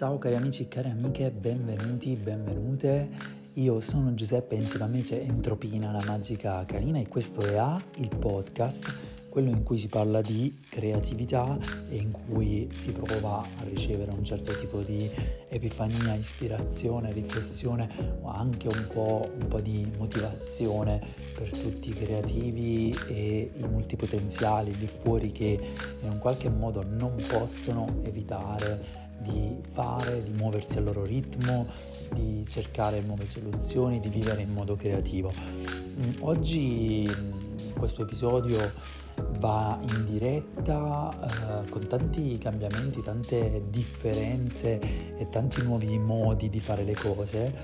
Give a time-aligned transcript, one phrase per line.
[0.00, 3.10] Ciao cari amici e cari amiche, benvenuti, benvenute.
[3.56, 7.78] Io sono Giuseppe insieme a me c'è Entropina, la magica canina e questo è A,
[7.96, 11.58] il podcast, quello in cui si parla di creatività
[11.90, 15.06] e in cui si prova a ricevere un certo tipo di
[15.50, 17.86] epifania, ispirazione, riflessione
[18.22, 20.98] o anche un po', un po di motivazione
[21.34, 25.58] per tutti i creativi e i multipotenziali lì fuori che
[26.00, 31.66] in un qualche modo non possono evitare di fare, di muoversi al loro ritmo,
[32.12, 35.32] di cercare nuove soluzioni, di vivere in modo creativo.
[35.32, 38.98] Mm, oggi mm, questo episodio
[39.38, 44.80] va in diretta eh, con tanti cambiamenti, tante differenze
[45.18, 47.54] e tanti nuovi modi di fare le cose.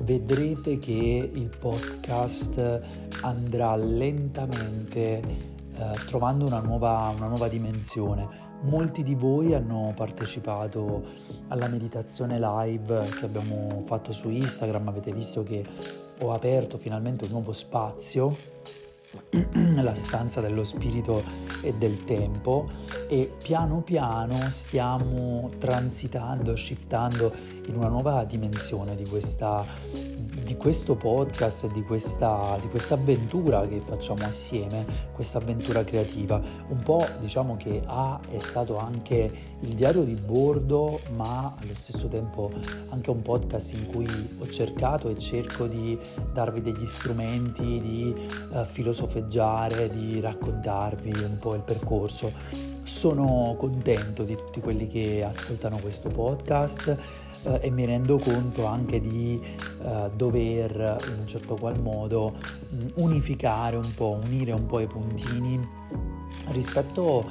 [0.00, 2.80] Vedrete che il podcast
[3.22, 8.52] andrà lentamente eh, trovando una nuova, una nuova dimensione.
[8.62, 11.02] Molti di voi hanno partecipato
[11.48, 15.64] alla meditazione live che abbiamo fatto su Instagram, avete visto che
[16.20, 18.36] ho aperto finalmente un nuovo spazio,
[19.82, 21.22] la stanza dello spirito
[21.62, 22.68] e del tempo
[23.08, 27.32] e piano piano stiamo transitando, shiftando
[27.66, 29.64] in una nuova dimensione di questa
[30.44, 36.40] di questo podcast e di questa, di questa avventura che facciamo assieme, questa avventura creativa.
[36.68, 42.08] Un po' diciamo che A è stato anche il diario di bordo, ma allo stesso
[42.08, 42.52] tempo
[42.90, 44.06] anche un podcast in cui
[44.38, 45.98] ho cercato e cerco di
[46.32, 48.14] darvi degli strumenti, di
[48.52, 48.64] uh,
[49.24, 52.32] filosofeggiare, di raccontarvi un po' il percorso.
[52.82, 56.96] Sono contento di tutti quelli che ascoltano questo podcast
[57.44, 59.40] eh, e mi rendo conto anche di
[59.82, 62.34] eh, dover in un certo qual modo
[62.68, 65.58] mh, unificare un po', unire un po' i puntini
[66.48, 67.24] rispetto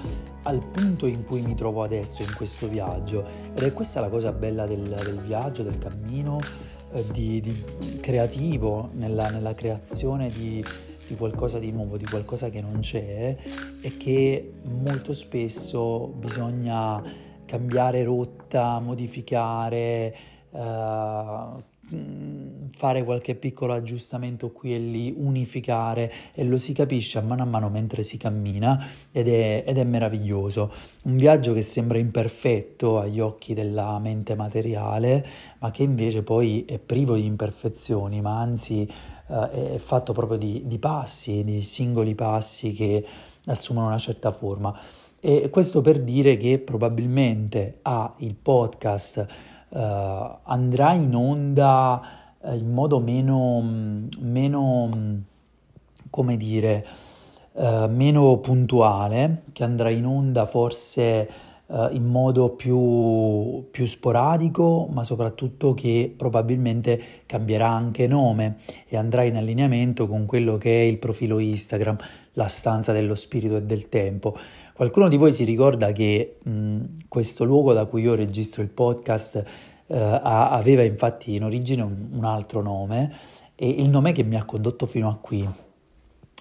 [0.44, 4.32] al punto in cui mi trovo adesso in questo viaggio ed è questa la cosa
[4.32, 6.40] bella del, del viaggio, del cammino
[6.94, 7.64] eh, di, di
[8.02, 10.64] creativo nella, nella creazione di,
[11.08, 13.36] di qualcosa di nuovo, di qualcosa che non c'è
[13.82, 17.02] e che molto spesso bisogna
[17.46, 20.16] cambiare rotta, modificare,
[20.52, 21.62] uh,
[22.76, 27.46] fare qualche piccolo aggiustamento qui e lì, unificare e lo si capisce a mano a
[27.46, 30.72] mano mentre si cammina ed è, ed è meraviglioso.
[31.04, 35.26] Un viaggio che sembra imperfetto agli occhi della mente materiale,
[35.60, 38.88] ma che invece poi è privo di imperfezioni, ma anzi
[39.34, 43.06] uh, è fatto proprio di, di passi, di singoli passi che
[43.46, 44.78] assumono una certa forma.
[45.20, 49.26] E questo per dire che probabilmente ah, il podcast
[49.70, 49.78] uh,
[50.44, 52.02] andrà in onda
[52.40, 53.62] uh, in modo meno,
[54.20, 54.90] meno
[56.10, 56.86] come dire,
[57.54, 61.30] uh, meno puntuale, che andrà in onda forse
[61.92, 68.58] in modo più, più sporadico, ma soprattutto che probabilmente cambierà anche nome
[68.88, 71.98] e andrà in allineamento con quello che è il profilo Instagram,
[72.34, 74.36] la stanza dello spirito e del tempo.
[74.74, 79.44] Qualcuno di voi si ricorda che mh, questo luogo da cui io registro il podcast
[79.88, 83.12] eh, aveva infatti in origine un, un altro nome
[83.56, 85.48] e il nome che mi ha condotto fino a qui,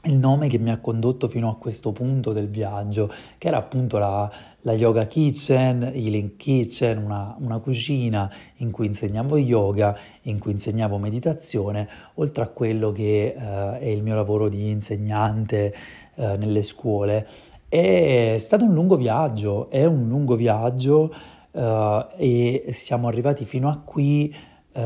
[0.04, 3.98] il nome che mi ha condotto fino a questo punto del viaggio, che era appunto
[3.98, 4.30] la,
[4.62, 10.98] la Yoga Kitchen, Healing Kitchen, una, una, cucina in cui insegnavo yoga, in cui insegnavo
[10.98, 13.40] meditazione, oltre a quello che uh,
[13.78, 15.72] è il mio lavoro di insegnante
[16.14, 17.26] uh, nelle scuole.
[17.68, 21.12] È stato un lungo viaggio, è un lungo viaggio
[21.52, 24.34] uh, e siamo arrivati fino a qui
[24.72, 24.80] uh,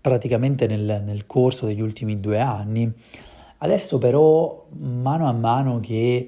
[0.00, 2.92] praticamente nel, nel, corso degli ultimi due anni.
[3.58, 6.26] Adesso però, mano a mano che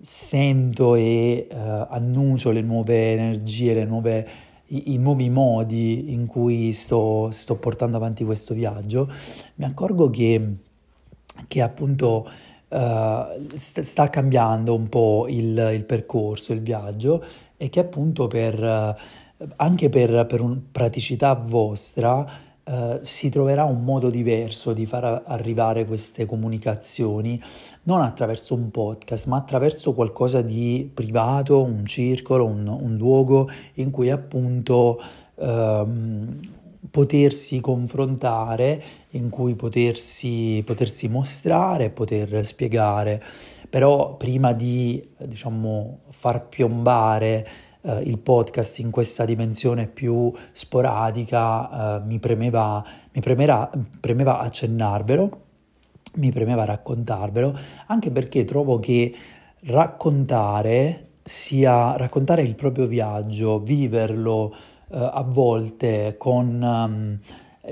[0.00, 1.56] sento e uh,
[1.90, 4.28] annuncio le nuove energie, le nuove,
[4.68, 9.10] i, i, nuovi modi in cui sto, sto portando avanti questo viaggio,
[9.56, 10.54] mi accorgo che,
[11.46, 12.26] che appunto
[12.68, 17.22] uh, st- sta cambiando un po' il, il, percorso, il viaggio
[17.58, 24.10] e che appunto per, uh, anche per, per praticità vostra Uh, si troverà un modo
[24.10, 27.42] diverso di far arrivare queste comunicazioni,
[27.82, 33.90] non attraverso un podcast, ma attraverso qualcosa di privato, un circolo, un, un luogo in
[33.90, 35.00] cui appunto
[35.34, 35.88] uh,
[36.90, 38.80] potersi confrontare,
[39.10, 43.20] in cui potersi, potersi mostrare, poter spiegare.
[43.68, 47.46] Però prima di diciamo, far piombare
[47.82, 55.40] eh, il podcast in questa dimensione più sporadica, eh, mi, premeva, mi premera, premeva accennarvelo,
[56.14, 59.14] mi premeva raccontarvelo, anche perché trovo che
[59.64, 64.54] raccontare sia raccontare il proprio viaggio, viverlo,
[64.88, 66.62] a volte con...
[66.62, 67.18] Um,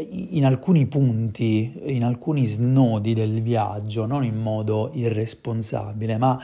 [0.01, 6.39] in alcuni punti, in alcuni snodi del viaggio, non in modo irresponsabile, ma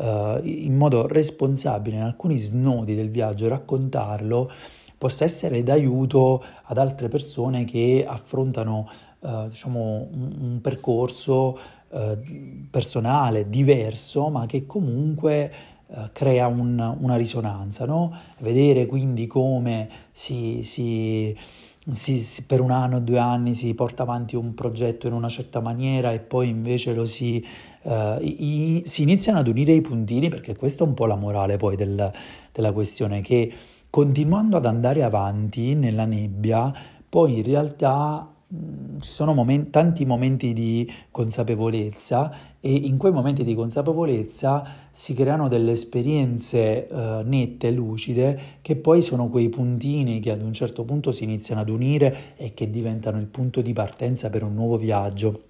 [0.00, 4.50] uh, in modo responsabile in alcuni snodi del viaggio, raccontarlo
[4.96, 8.88] possa essere d'aiuto ad altre persone che affrontano
[9.20, 11.58] uh, diciamo, un, un percorso
[11.88, 12.18] uh,
[12.70, 15.52] personale diverso, ma che comunque
[16.12, 18.16] crea un, una risonanza, no?
[18.38, 21.36] Vedere quindi come si, si
[21.88, 25.28] si, si, per un anno o due anni si porta avanti un progetto in una
[25.28, 27.44] certa maniera e poi invece lo si,
[27.82, 31.56] uh, i, si iniziano ad unire i puntini perché questa è un po' la morale
[31.56, 32.10] poi del,
[32.52, 33.52] della questione che
[33.88, 36.72] continuando ad andare avanti nella nebbia
[37.08, 38.30] poi in realtà
[39.00, 45.46] ci sono momenti, tanti momenti di consapevolezza e in quei momenti di consapevolezza si creano
[45.46, 51.12] delle esperienze uh, nette, lucide, che poi sono quei puntini che ad un certo punto
[51.12, 55.42] si iniziano ad unire e che diventano il punto di partenza per un nuovo viaggio.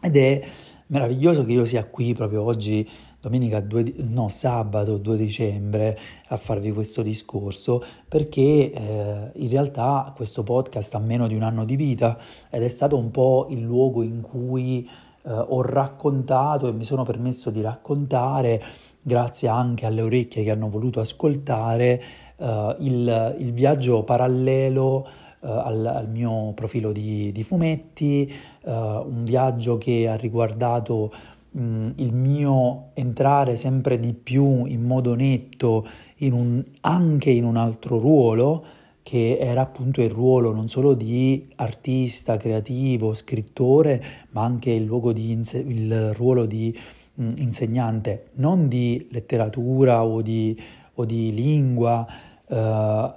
[0.00, 0.40] Ed è
[0.88, 2.88] meraviglioso che io sia qui proprio oggi
[3.20, 5.98] domenica 2, no, sabato 2 dicembre
[6.28, 11.64] a farvi questo discorso perché eh, in realtà questo podcast ha meno di un anno
[11.64, 12.16] di vita
[12.50, 14.88] ed è stato un po' il luogo in cui
[15.22, 18.62] eh, ho raccontato e mi sono permesso di raccontare
[19.02, 22.02] grazie anche alle orecchie che hanno voluto ascoltare
[22.36, 25.06] eh, il, il, viaggio parallelo
[25.50, 31.10] al, al, mio profilo di, di fumetti, eh, un viaggio che ha riguardato
[31.58, 37.98] il mio entrare sempre di più in modo netto in un, anche in un altro
[37.98, 38.64] ruolo,
[39.02, 45.40] che era appunto il ruolo non solo di artista, creativo, scrittore, ma anche il, di,
[45.66, 46.76] il ruolo di
[47.14, 50.60] mh, insegnante, non di letteratura o di,
[50.94, 52.06] o di lingua,
[52.48, 53.14] eh,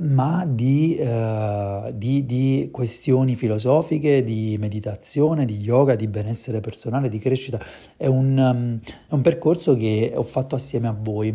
[0.00, 7.18] ma di, uh, di, di, questioni filosofiche, di meditazione, di yoga, di benessere personale, di
[7.18, 7.60] crescita.
[7.96, 11.34] È un, um, è un percorso che ho fatto assieme a voi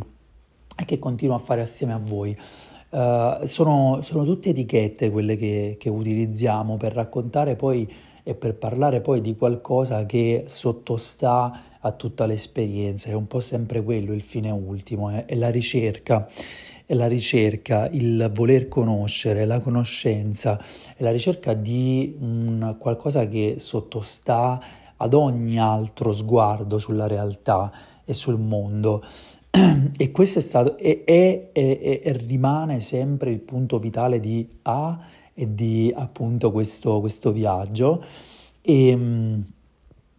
[0.80, 2.36] e che continuo a fare assieme a voi.
[2.90, 7.88] Uh, sono, sono, tutte etichette quelle che, che, utilizziamo per raccontare poi
[8.24, 13.84] e per parlare poi di qualcosa che sottostà a tutta l'esperienza, è un po' sempre
[13.84, 16.28] quello il fine ultimo, è, è la ricerca
[16.88, 20.58] è la ricerca, il voler conoscere, la conoscenza,
[20.96, 24.60] è la ricerca di un qualcosa che sottostà
[24.96, 27.72] ad ogni altro sguardo sulla realtà
[28.06, 29.04] e sul mondo.
[29.98, 34.98] E questo è stato e, è, è, e rimane sempre il punto vitale di A
[35.34, 38.02] e di appunto questo, questo viaggio.
[38.62, 39.46] E, ehm,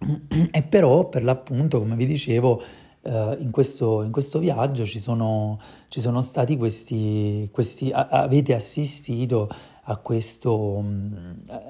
[0.51, 2.61] e però per l'appunto, come vi dicevo,
[3.09, 5.59] Uh, in, questo, in, questo, viaggio ci sono,
[5.89, 9.49] ci sono stati questi, questi a, avete assistito
[9.85, 10.85] a questo,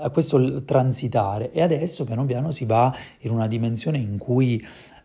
[0.00, 1.52] a questo transitare.
[1.52, 4.61] E adesso piano piano si va in una dimensione in cui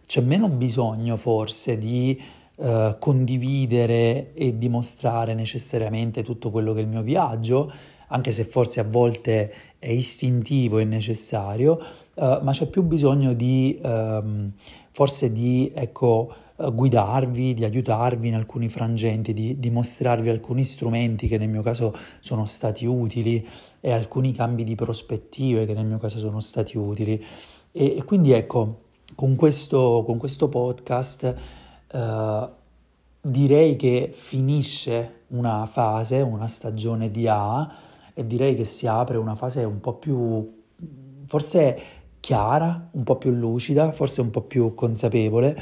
[0.08, 2.20] c'è meno bisogno forse di
[2.56, 7.72] uh, condividere e dimostrare necessariamente tutto quello che è il mio viaggio,
[8.08, 11.80] anche se forse a volte è istintivo e necessario,
[12.16, 13.80] uh, ma c'è più bisogno di...
[13.84, 14.54] Um,
[14.94, 21.28] forse di ecco, eh, guidarvi, di aiutarvi in alcuni frangenti, di, di mostrarvi alcuni strumenti
[21.28, 23.46] che nel mio caso sono stati utili
[23.80, 27.22] e alcuni cambi di prospettive che nel mio caso sono stati utili.
[27.72, 28.82] E, e quindi ecco,
[29.16, 31.36] con questo, con questo podcast
[31.92, 32.50] eh,
[33.20, 37.68] direi che finisce una fase, una stagione di A
[38.14, 40.64] e direi che si apre una fase un po' più,
[41.26, 45.58] forse chiara, un po' più lucida, forse un po' più consapevole,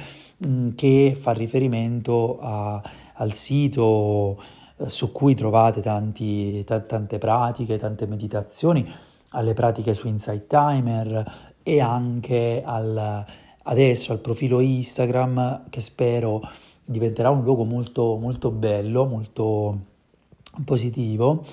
[0.45, 2.79] mm, che fa riferimento a,
[3.15, 4.39] al sito
[4.77, 8.87] eh, su cui trovate tanti, t- tante pratiche, tante meditazioni,
[9.29, 13.25] alle pratiche su Insight Timer e anche al,
[13.63, 16.41] adesso al profilo Instagram che spero
[16.85, 19.79] diventerà un luogo molto, molto bello, molto
[20.63, 21.43] positivo,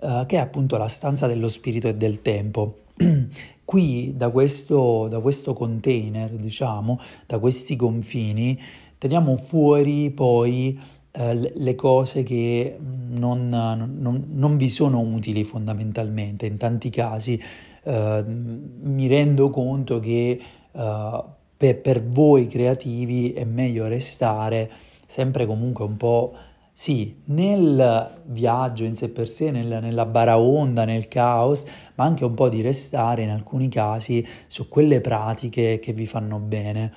[0.00, 2.80] eh, che è appunto la stanza dello spirito e del tempo.
[3.68, 8.58] Qui da questo, da questo container, diciamo, da questi confini,
[8.96, 16.46] teniamo fuori poi eh, le cose che non, non, non, vi sono utili fondamentalmente.
[16.46, 17.38] In tanti casi
[17.82, 20.40] eh, mi rendo conto che
[20.72, 24.70] eh, per, per voi creativi è meglio restare
[25.04, 26.32] sempre comunque un po'
[26.80, 31.66] Sì, nel viaggio in sé per sé, nel, nella baraonda, nel caos,
[31.96, 36.38] ma anche un po' di restare in alcuni casi su quelle pratiche che vi fanno
[36.38, 36.92] bene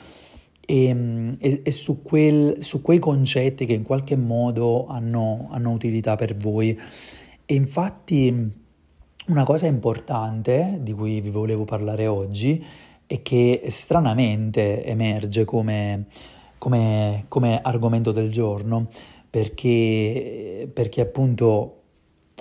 [0.63, 6.15] e, e, e su, quel, su, quei concetti che in qualche modo hanno, hanno utilità
[6.15, 6.79] per voi.
[7.43, 8.51] E infatti
[9.29, 12.63] una cosa importante di cui vi volevo parlare oggi
[13.07, 16.05] è che stranamente emerge come,
[16.59, 18.87] come, come argomento del giorno
[19.31, 21.81] perché, perché appunto,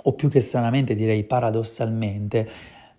[0.03, 2.47] o più che stranamente direi paradossalmente,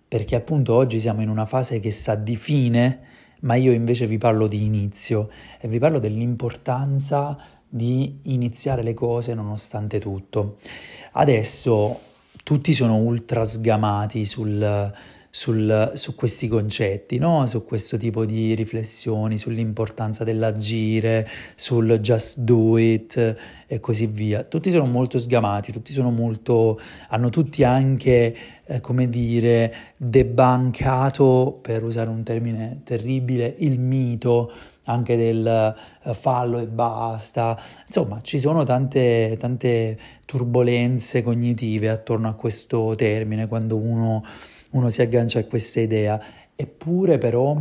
[0.07, 3.01] perché appunto oggi siamo in una fase che sa di fine,
[3.41, 7.37] ma io invece vi parlo di inizio e vi parlo dell'importanza
[7.69, 10.57] di iniziare le cose nonostante tutto.
[11.11, 11.99] Adesso
[12.43, 14.91] tutti sono ultra sgamati sul,
[15.35, 17.47] sul, su questi concetti, no?
[17.47, 23.35] su questo tipo di riflessioni, sull'importanza dell'agire, sul just do it
[23.65, 24.43] e così via.
[24.43, 31.83] Tutti sono molto sgamati, tutti sono molto, hanno tutti anche, eh, come dire, debancato, per
[31.83, 34.51] usare un termine terribile, il mito
[34.85, 37.59] anche del uh, fallo e basta.
[37.87, 44.23] Insomma, ci sono tante, tante turbulenze cognitive attorno a questo termine quando uno,
[44.73, 46.21] uno si aggancia a questa idea.
[46.55, 47.59] Eppure però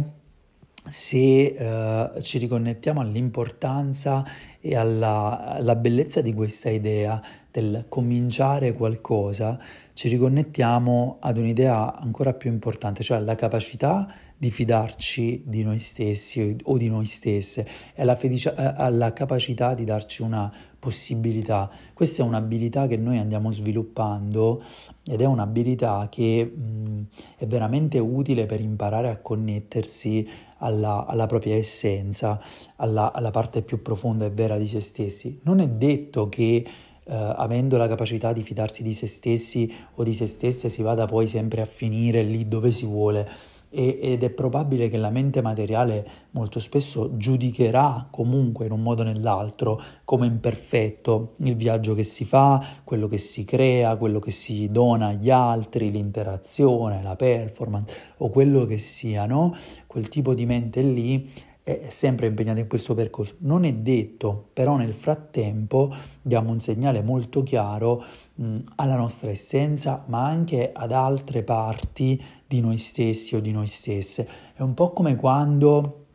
[0.88, 4.24] se uh, ci riconnettiamo all'importanza
[4.60, 9.58] e alla, alla, bellezza di questa idea del cominciare qualcosa,
[9.92, 14.12] ci riconnettiamo ad un'idea ancora più importante, cioè alla capacità
[14.42, 19.84] di fidarci di noi stessi o di noi stesse e alla, felice, alla capacità di
[19.84, 21.70] darci una possibilità.
[21.94, 24.60] Questa è un'abilità che noi andiamo sviluppando
[25.04, 27.02] ed è un'abilità che mh,
[27.36, 32.42] è veramente utile per imparare a connettersi alla, alla propria essenza,
[32.76, 35.38] alla, alla, parte più profonda e vera di se stessi.
[35.44, 36.66] Non è detto che
[37.04, 41.04] Uh, avendo la capacità di fidarsi di se stessi o di se stesse si vada
[41.04, 43.28] poi sempre a finire lì dove si vuole
[43.72, 49.04] ed è probabile che la mente materiale molto spesso giudicherà comunque in un modo o
[49.04, 54.68] nell'altro come imperfetto il viaggio che si fa, quello che si crea, quello che si
[54.70, 59.54] dona agli altri, l'interazione, la performance o quello che sia, no?
[59.86, 61.30] Quel tipo di mente lì
[61.64, 63.36] è sempre impegnata in questo percorso.
[63.38, 68.02] Non è detto, però nel frattempo diamo un segnale molto chiaro
[68.34, 73.68] mh, alla nostra essenza, ma anche ad altre parti di noi stessi o di noi
[73.68, 74.28] stesse.
[74.54, 76.06] È un po' come quando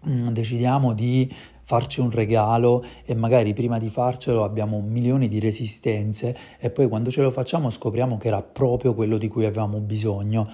[0.00, 6.34] mh, decidiamo di farci un regalo e magari prima di farcelo abbiamo milioni di resistenze
[6.58, 10.48] e poi quando ce lo facciamo scopriamo che era proprio quello di cui avevamo bisogno.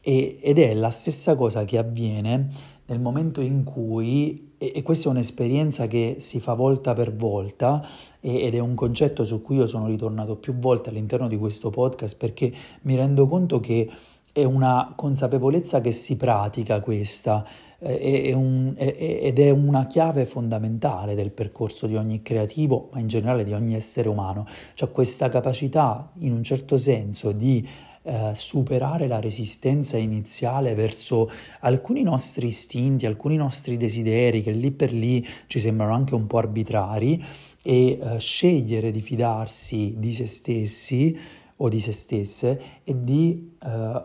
[0.00, 2.48] E, ed è la stessa cosa che avviene
[2.86, 7.86] nel momento in cui, e, questa è un'esperienza che si fa volta per volta,
[8.20, 12.16] ed è un concetto su cui io sono ritornato più volte all'interno di questo podcast
[12.16, 12.50] perché
[12.82, 13.90] mi rendo conto che
[14.32, 17.46] è una consapevolezza che si pratica questa
[17.78, 23.74] ed è una chiave fondamentale del percorso di ogni creativo, ma in generale di ogni
[23.74, 27.66] essere umano, cioè questa capacità in un certo senso di
[28.06, 31.30] eh, superare la resistenza iniziale verso
[31.60, 36.38] alcuni nostri istinti, alcuni nostri desideri che lì per lì ci sembrano anche un po'
[36.38, 37.24] arbitrari
[37.62, 41.18] e eh, scegliere di fidarsi di se stessi
[41.56, 44.02] o di se stesse e di eh,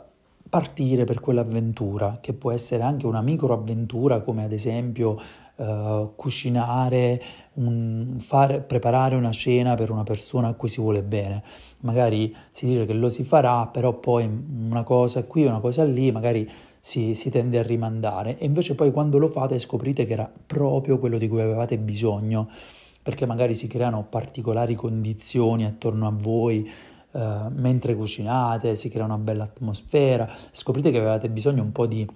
[0.49, 5.19] partire per quell'avventura che può essere anche una microavventura come ad esempio
[5.55, 7.21] uh, cucinare,
[7.53, 11.43] un, fare, preparare una cena per una persona a cui si vuole bene.
[11.81, 14.29] Magari si dice che lo si farà, però poi
[14.69, 18.37] una cosa qui, una cosa lì, magari si, si tende a rimandare.
[18.37, 22.49] E invece poi quando lo fate scoprite che era proprio quello di cui avevate bisogno,
[23.01, 26.69] perché magari si creano particolari condizioni attorno a voi,
[27.11, 32.07] Uh, mentre cucinate, si crea una bella atmosfera, scoprite che avevate bisogno un po' di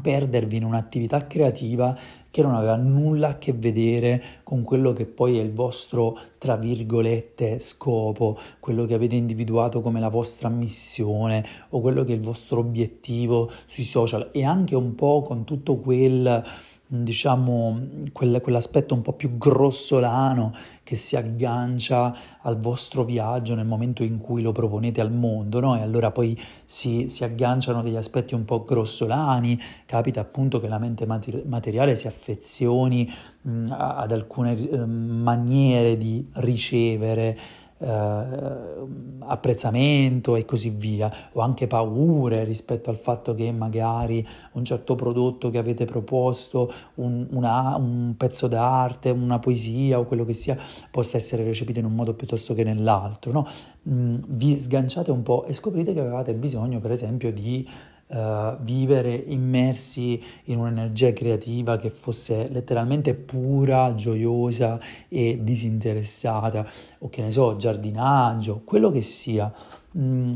[0.00, 1.96] perdervi in un'attività creativa
[2.30, 6.56] che non aveva nulla a che vedere con quello che poi è il vostro, tra
[6.56, 12.22] virgolette, scopo, quello che avete individuato come la vostra missione o quello che è il
[12.22, 14.28] vostro obiettivo sui social.
[14.32, 16.44] E anche un po' con tutto quel
[16.90, 17.78] diciamo,
[18.12, 20.52] quel, quell'aspetto un po' più grossolano
[20.88, 25.76] che si aggancia al vostro viaggio nel momento in cui lo proponete al mondo, no?
[25.76, 30.78] E allora poi si, si agganciano degli aspetti un po' grossolani, capita appunto che la
[30.78, 33.06] mente materiale si affezioni
[33.42, 37.36] mh, ad alcune eh, maniere di ricevere
[37.80, 45.50] apprezzamento e così via, o anche paure rispetto al fatto che magari un certo prodotto
[45.50, 50.56] che avete proposto, un, una, un pezzo d'arte, una poesia o quello che sia,
[50.90, 53.32] possa essere recepito in un modo piuttosto che nell'altro.
[53.32, 53.46] No?
[53.88, 57.66] Mm, vi sganciate un po' e scoprite che avevate bisogno, per esempio, di
[58.08, 66.66] uh, vivere immersi in un'energia creativa che fosse letteralmente pura, gioiosa e disinteressata,
[66.98, 69.52] o che ne so, giardinaggio, quello che sia.
[69.96, 70.34] Mm.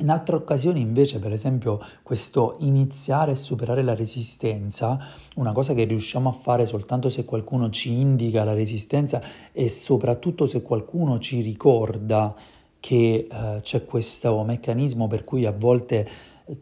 [0.00, 4.98] In altre occasioni invece, per esempio, questo iniziare a superare la resistenza,
[5.34, 9.20] una cosa che riusciamo a fare soltanto se qualcuno ci indica la resistenza
[9.52, 12.34] e soprattutto se qualcuno ci ricorda
[12.80, 16.08] che uh, c'è questo meccanismo per cui a volte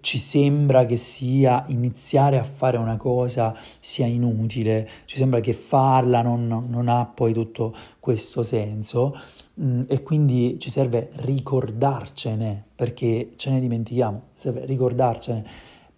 [0.00, 6.22] ci sembra che sia iniziare a fare una cosa sia inutile, ci sembra che farla
[6.22, 9.18] non, non ha poi tutto questo senso
[9.60, 15.44] mm, e quindi ci serve ricordarcene perché ce ne dimentichiamo, serve ricordarcene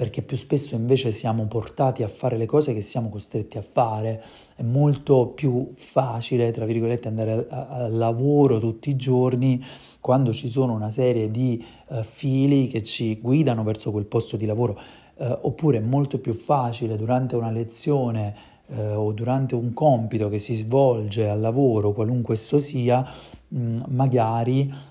[0.01, 4.23] perché più spesso invece siamo portati a fare le cose che siamo costretti a fare.
[4.57, 9.63] È molto più facile, tra virgolette, andare al lavoro tutti i giorni
[10.01, 14.47] quando ci sono una serie di uh, fili che ci guidano verso quel posto di
[14.47, 14.79] lavoro,
[15.17, 18.35] uh, oppure è molto più facile durante una lezione
[18.67, 23.05] uh, o durante un compito che si svolge al lavoro, qualunque esso sia,
[23.49, 24.89] mh, magari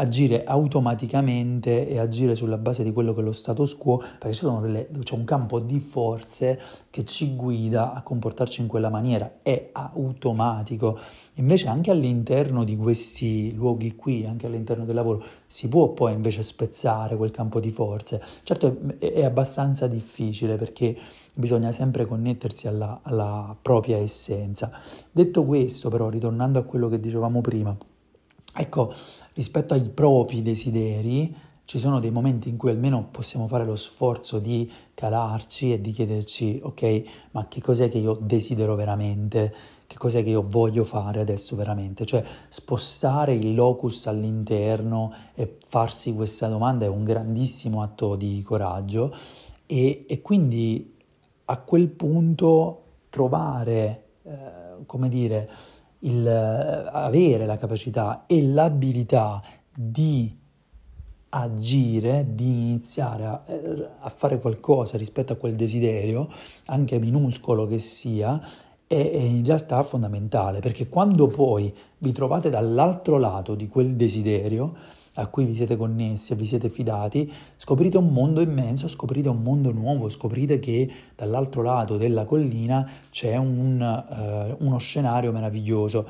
[0.00, 4.88] agire automaticamente e agire sulla base di quello che è lo status quo, perché delle,
[5.02, 10.98] c'è un campo di forze che ci guida a comportarci in quella maniera, è automatico.
[11.34, 16.42] Invece anche all'interno di questi luoghi qui, anche all'interno del lavoro, si può poi invece
[16.42, 18.22] spezzare quel campo di forze.
[18.42, 20.96] Certo è, è abbastanza difficile perché
[21.34, 24.70] bisogna sempre connettersi alla, alla propria essenza.
[25.10, 27.76] Detto questo però, ritornando a quello che dicevamo prima,
[28.54, 28.92] ecco,
[29.38, 31.32] rispetto ai propri desideri,
[31.64, 35.92] ci sono dei momenti in cui almeno possiamo fare lo sforzo di calarci e di
[35.92, 39.54] chiederci, ok, ma che cos'è che io desidero veramente?
[39.86, 42.04] Che cos'è che io voglio fare adesso veramente?
[42.04, 49.14] Cioè spostare il locus all'interno e farsi questa domanda è un grandissimo atto di coraggio
[49.66, 50.96] e, e quindi
[51.44, 55.48] a quel punto trovare, eh, come dire,
[56.00, 59.42] il, avere la capacità e l'abilità
[59.74, 60.36] di
[61.30, 63.42] agire, di iniziare a,
[64.00, 66.28] a, fare qualcosa rispetto a quel desiderio,
[66.66, 68.40] anche minuscolo che sia,
[68.86, 74.96] è, è in realtà fondamentale, perché quando poi vi trovate dall'altro lato di quel desiderio,
[75.18, 79.42] a cui vi siete connessi e vi siete fidati, scoprite un mondo immenso, scoprite un
[79.42, 86.08] mondo nuovo, scoprite che dall'altro lato della collina c'è un, uh, uno scenario meraviglioso.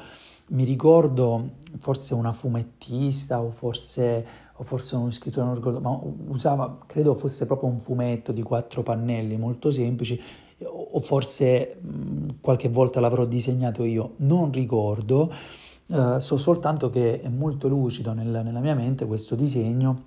[0.48, 6.78] Mi ricordo forse una fumettista o forse, o forse uno scrittore, non ricordo, ma usava,
[6.86, 10.20] credo fosse proprio un fumetto di quattro pannelli molto semplici,
[10.64, 15.30] o forse mh, qualche volta l'avrò disegnato io, non ricordo
[15.90, 20.02] Uh, so soltanto che è molto lucido nel, nella mia mente questo disegno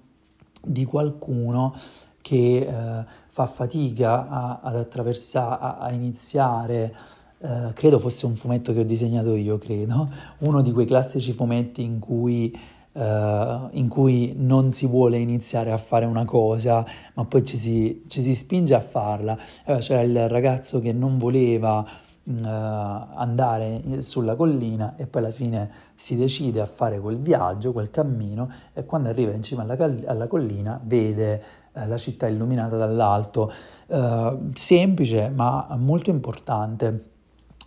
[0.63, 1.73] di qualcuno
[2.21, 6.95] che uh, fa fatica a, ad attraversare, a, a iniziare,
[7.39, 10.07] uh, credo fosse un fumetto che ho disegnato io, credo,
[10.39, 12.55] uno di quei classici fumetti in cui,
[12.93, 18.21] in cui non si vuole iniziare a fare una cosa, ma poi ci si, ci
[18.21, 19.37] si spinge a farla.
[19.79, 21.87] c'era il ragazzo che non voleva
[22.23, 27.89] uh, andare sulla collina e poi alla fine si decide a fare quel viaggio, quel
[27.89, 32.77] cammino e quando arriva in cima alla, cal- alla collina vede uh, la città illuminata
[32.77, 33.51] dall'alto.
[33.87, 37.09] Uh, semplice ma molto importante,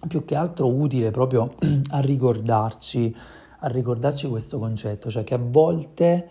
[0.06, 1.54] più che altro utile proprio
[1.90, 3.14] a ricordarci,
[3.60, 6.28] a ricordarci questo concetto, cioè che a volte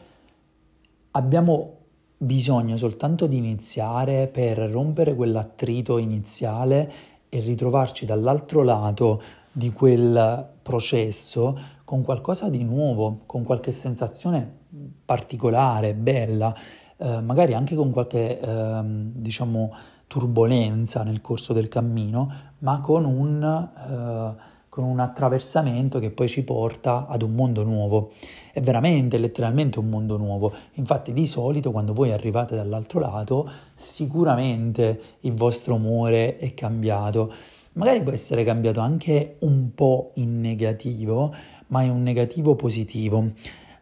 [1.12, 1.78] abbiamo
[2.18, 6.92] bisogno soltanto di iniziare per rompere quell'attrito iniziale
[7.34, 9.20] e ritrovarci dall'altro lato
[9.52, 14.60] di quel processo con qualcosa di nuovo, con qualche sensazione
[15.04, 16.54] particolare, bella,
[16.98, 19.74] eh, magari anche con qualche, eh, diciamo,
[20.06, 26.44] turbolenza nel corso del cammino, ma con un, eh, con un attraversamento che poi ci
[26.44, 28.10] porta ad un mondo nuovo.
[28.52, 30.52] È veramente, letteralmente un mondo nuovo.
[30.74, 37.32] Infatti di solito quando voi arrivate dall'altro lato, sicuramente il vostro umore è cambiato.
[37.74, 41.32] Magari può essere cambiato anche un po' in negativo,
[41.68, 43.28] ma è un negativo positivo.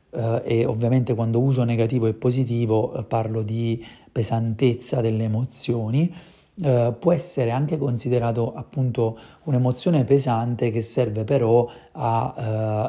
[0.09, 6.13] Uh, e ovviamente quando uso negativo e positivo uh, parlo di pesantezza delle emozioni,
[6.63, 12.33] eh, può essere anche considerato appunto un'emozione pesante che serve però a,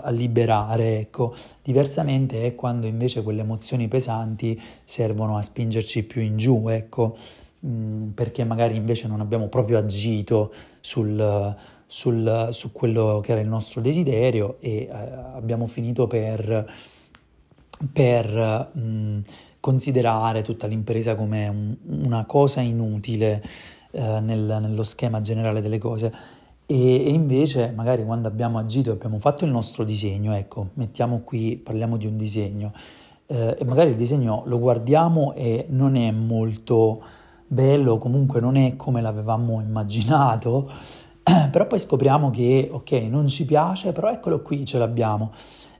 [0.02, 1.34] uh, a liberare, ecco.
[1.62, 7.16] Diversamente è quando invece quelle emozioni pesanti servono a spingerci più in giù, ecco,
[7.64, 11.56] mm, perché magari invece non abbiamo proprio agito sul,
[11.86, 16.70] sul, su quello che era il nostro desiderio e uh, abbiamo finito per,
[17.90, 19.20] per mh, mm,
[19.62, 23.40] considerare tutta l'impresa come un, una cosa inutile
[23.92, 26.12] eh, nel, nello schema generale delle cose.
[26.66, 31.20] E, e, invece, magari quando abbiamo agito e abbiamo fatto il nostro disegno, ecco, mettiamo
[31.20, 32.72] qui, parliamo di un disegno,
[33.26, 37.00] eh, e magari il disegno lo guardiamo e non è molto
[37.46, 40.68] bello, comunque non è come l'avevamo immaginato,
[41.52, 45.30] però poi scopriamo che, ok, non ci piace, però eccolo qui, ce l'abbiamo.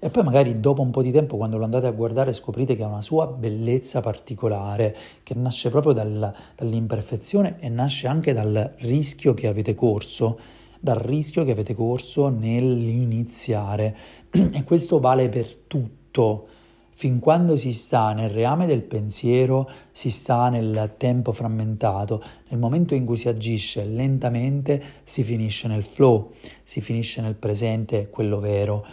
[0.05, 2.83] E poi magari dopo un po' di tempo, quando lo andate a guardare, scoprite che
[2.83, 9.33] ha una sua bellezza particolare, che nasce proprio dal, dall'imperfezione e nasce anche dal rischio
[9.33, 10.41] che avete corso,
[10.81, 13.97] dal rischio che avete corso nell'iniziare.
[14.53, 16.49] E questo vale per tutto.
[16.91, 22.97] Fin quando si sta nel reame del pensiero, si sta nel tempo frammentato, nel momento
[22.97, 26.33] in cui si agisce lentamente, si finisce nel flow,
[26.65, 28.85] si finisce nel presente, quello vero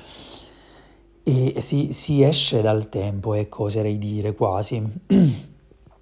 [1.54, 4.82] e si, si esce dal tempo, ecco, oserei dire quasi.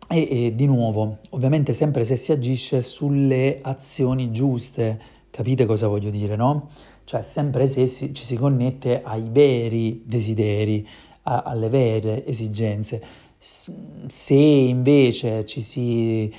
[0.09, 4.97] E, e, di nuovo, ovviamente sempre se si agisce sulle azioni giuste,
[5.29, 6.69] capite cosa voglio dire, no?
[7.03, 10.87] Cioè sempre se si, ci si connette ai veri desideri,
[11.23, 13.03] a, alle vere esigenze.
[13.37, 16.33] Se invece ci si,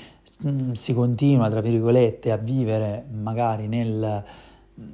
[0.73, 4.25] si continua, tra virgolette, a vivere magari nel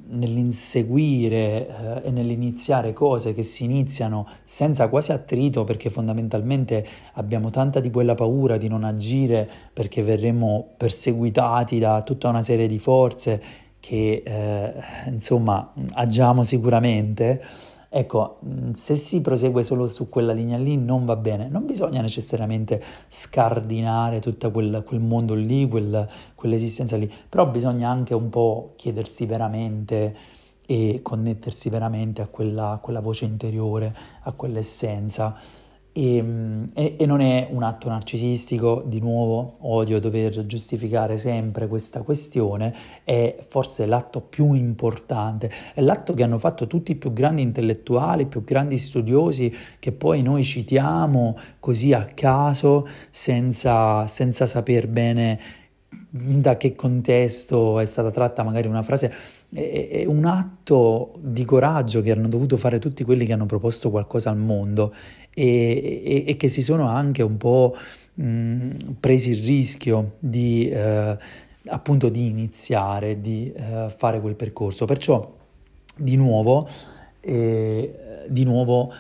[0.09, 1.67] nell'inseguire
[2.03, 7.91] eh, e nell'iniziare cose che si iniziano senza quasi attrito perché fondamentalmente abbiamo tanta di
[7.91, 13.43] quella paura di non agire perché verremo perseguitati da tutta una serie di forze
[13.81, 14.73] che eh,
[15.09, 17.43] insomma agiamo sicuramente
[17.97, 22.01] Ecco, mm, se si prosegue solo su quella linea lì non va bene, non bisogna
[22.01, 26.05] necessariamente scardinare tutto quel, quel mondo lì, quel,
[26.35, 30.17] quell'esistenza lì, però bisogna anche un po' chiedersi veramente
[30.67, 35.37] e connettersi veramente a quella, quella voce interiore, a quell'essenza
[35.97, 41.69] e, ehm, e, e, non è un atto narcisistico, di nuovo odio dover giustificare sempre
[41.69, 47.13] questa questione, è forse l'atto più importante, è l'atto che hanno fatto tutti i più
[47.13, 54.47] grandi intellettuali, i più grandi studiosi, che poi noi citiamo così a caso, senza, senza
[54.47, 55.39] saper bene
[56.17, 59.13] da che contesto è stata tratta magari una frase,
[59.55, 63.91] è, è, un atto di coraggio che hanno dovuto fare tutti quelli che hanno proposto
[63.91, 64.93] qualcosa al mondo
[65.33, 67.77] e, e, e che si sono anche un po'
[68.15, 71.17] mh, presi il rischio di eh,
[71.67, 74.85] appunto di iniziare, di eh, fare quel percorso.
[74.85, 75.33] Perciò
[75.97, 76.69] di nuovo,
[77.21, 78.93] eh, di nuovo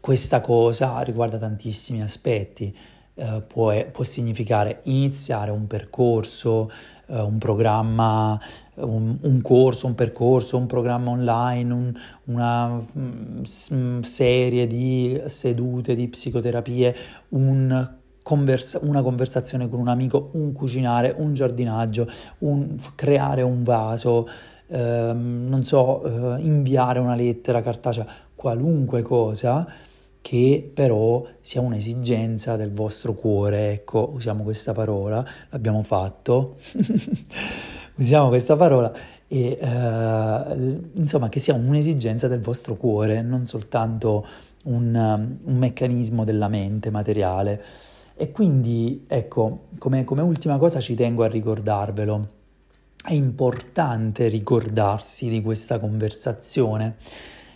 [0.00, 2.76] questa cosa riguarda tantissimi aspetti.
[3.12, 6.70] Uh, può, può, significare iniziare un percorso,
[7.06, 8.40] uh, un programma
[8.82, 11.92] un, un, corso, un percorso, un programma online, un,
[12.24, 16.94] una um, serie di sedute di psicoterapie,
[17.30, 17.98] un
[18.82, 22.06] una conversazione con un amico, un cucinare, un giardinaggio,
[22.38, 24.28] un creare un vaso,
[24.68, 29.66] ehm, non so, eh, inviare una lettera cartacea, qualunque cosa
[30.22, 36.56] che però sia un'esigenza del vostro cuore, ecco, usiamo questa parola, l'abbiamo fatto.
[38.00, 38.92] usiamo questa parola,
[39.28, 44.26] e eh, insomma che sia un'esigenza del vostro cuore, non soltanto
[44.64, 44.94] un,
[45.44, 47.62] un meccanismo della mente materiale.
[48.16, 52.28] E quindi, ecco, come, come ultima cosa ci tengo a ricordarvelo.
[53.02, 56.96] È importante ricordarsi di questa conversazione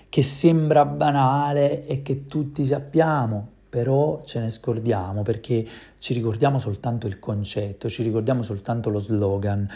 [0.09, 5.67] che sembra banale e che tutti sappiamo, però ce ne scordiamo perché
[5.99, 9.69] ci ricordiamo soltanto il concetto, ci ricordiamo soltanto lo slogan,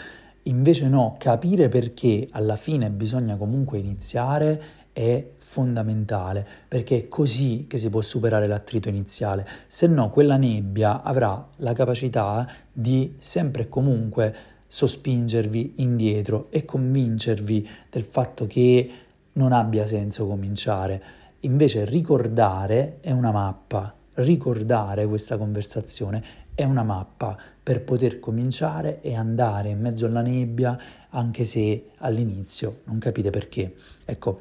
[0.49, 7.77] Invece no, capire perché alla fine bisogna comunque iniziare è fondamentale, perché è così che
[7.77, 13.69] si può superare l'attrito iniziale, se no quella nebbia avrà la capacità di sempre e
[13.69, 14.35] comunque
[14.65, 18.91] sospingervi indietro e convincervi del fatto che
[19.33, 21.01] non abbia senso cominciare.
[21.41, 26.23] Invece ricordare è una mappa, ricordare questa conversazione
[26.59, 30.77] è una mappa per poter cominciare e andare in mezzo alla nebbia,
[31.11, 33.75] anche se all'inizio non capite perché.
[34.03, 34.39] Ecco,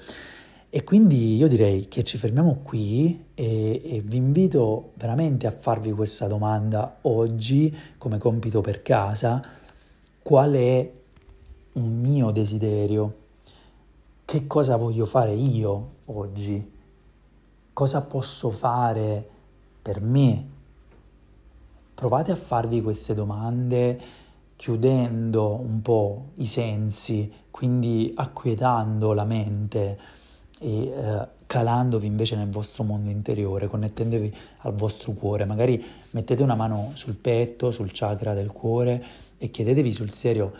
[0.68, 5.92] e quindi io direi che ci fermiamo qui e, e, vi invito veramente a farvi
[5.92, 9.40] questa domanda oggi come compito per casa.
[10.20, 10.92] Qual è
[11.74, 13.16] un mio desiderio?
[14.24, 16.72] Che cosa voglio fare io oggi?
[17.72, 19.28] Cosa posso fare
[19.81, 20.57] per me
[21.98, 23.98] provate a farvi queste domande
[24.54, 29.98] chiudendo un po' i sensi, quindi acquietando la mente
[30.61, 35.44] e eh, calandovi invece nel vostro mondo interiore, connettendovi al vostro cuore.
[35.44, 39.04] Magari mettete una mano sul petto, sul chakra del cuore
[39.37, 40.52] e chiedetevi sul serio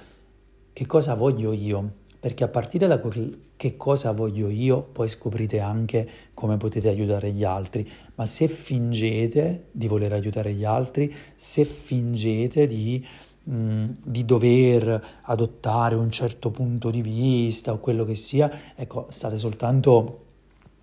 [0.72, 1.90] che cosa voglio io,
[2.21, 7.31] perché a partire da quel che cosa voglio io poi scoprite anche come potete aiutare
[7.33, 13.05] gli altri, ma se fingete di voler aiutare gli altri, se fingete di,
[13.45, 19.07] mh, mm, di dover adottare un certo punto di vista o quello che sia, ecco,
[19.11, 20.25] state soltanto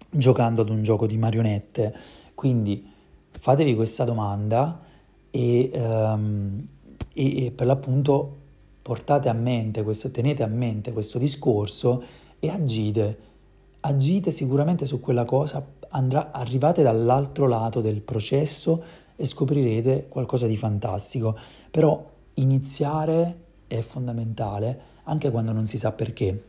[0.10, 1.94] giocando ad un gioco di marionette.
[2.34, 2.92] Quindi
[3.30, 4.82] fatevi questa domanda
[5.30, 6.66] e, um,
[7.14, 8.44] e, e per l'appunto
[8.86, 12.04] portate a mente questo, tenete a mente questo discorso
[12.38, 13.18] e agite.
[13.80, 18.84] Agite sicuramente su quella cosa, andrà, arrivate dall'altro lato del processo
[19.16, 21.36] e scoprirete qualcosa di fantastico.
[21.72, 26.44] Però iniziare è fondamentale anche quando non si sa perché.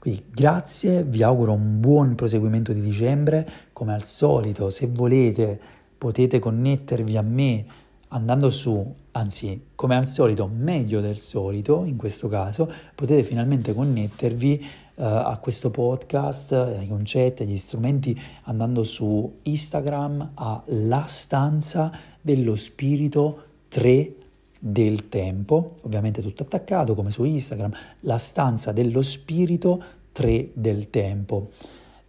[0.00, 3.48] Quindi grazie, vi auguro un buon proseguimento di dicembre.
[3.72, 5.60] Come al solito, se volete
[5.96, 7.66] potete connettervi a me
[8.12, 14.66] andando su, anzi come al solito, meglio del solito in questo caso, potete finalmente connettervi
[14.96, 22.56] uh, a questo podcast, ai concetti, agli strumenti andando su Instagram a La stanza dello
[22.56, 24.14] spirito 3
[24.58, 31.50] del tempo, ovviamente tutto attaccato come su Instagram, La stanza dello spirito 3 del tempo.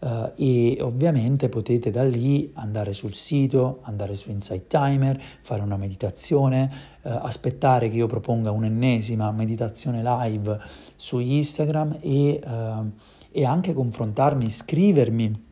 [0.01, 5.77] Uh, e ovviamente potete da lì andare sul sito, andare su Insight Timer, fare una
[5.77, 6.71] meditazione,
[7.03, 10.57] uh, aspettare che io proponga un'ennesima meditazione live
[10.95, 12.91] su Instagram e, uh,
[13.31, 15.45] e anche confrontarmi, scrivermi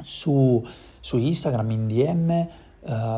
[0.00, 0.64] su,
[0.98, 2.46] su Instagram in DM,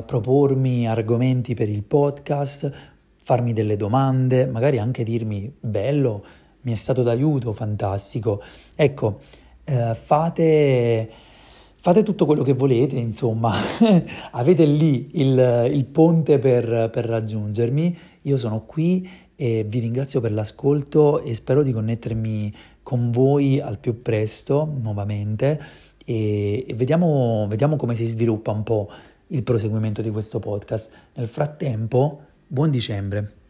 [0.04, 2.70] propormi argomenti per il podcast,
[3.18, 6.24] farmi delle domande, magari anche dirmi bello,
[6.60, 8.40] mi è stato d'aiuto, fantastico.
[8.74, 9.20] Ecco,
[9.66, 11.10] eh, fate,
[11.74, 13.52] fate, tutto quello che volete, insomma,
[14.32, 20.32] avete lì il, il ponte per, per raggiungermi, io sono qui e vi ringrazio per
[20.32, 25.60] l'ascolto e spero di connettermi con voi al più presto nuovamente
[26.04, 28.88] e, vediamo, vediamo come si sviluppa un po'
[29.28, 30.92] il proseguimento di questo podcast.
[31.14, 33.45] Nel frattempo, buon dicembre!